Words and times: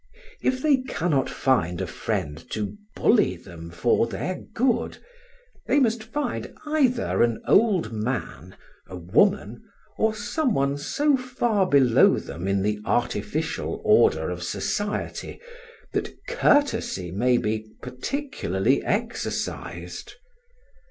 If 0.41 0.63
they 0.63 0.77
cannot 0.77 1.29
find 1.29 1.79
a 1.79 1.85
friend 1.85 2.43
to 2.49 2.75
bully 2.95 3.35
them 3.35 3.69
for 3.69 4.07
their 4.07 4.41
good, 4.55 4.97
they 5.67 5.79
must 5.79 6.03
find 6.05 6.55
either 6.65 7.21
an 7.21 7.39
old 7.47 7.93
man, 7.93 8.55
a 8.87 8.95
woman, 8.95 9.61
or 9.99 10.15
some 10.15 10.55
one 10.55 10.79
so 10.79 11.15
far 11.15 11.69
below 11.69 12.17
them 12.17 12.47
in 12.47 12.63
the 12.63 12.79
artificial 12.83 13.79
order 13.85 14.31
of 14.31 14.41
society, 14.41 15.39
that 15.93 16.09
courtesy 16.27 17.11
may 17.11 17.37
be 17.37 17.67
particularly 17.83 18.83
exercised. 18.83 20.15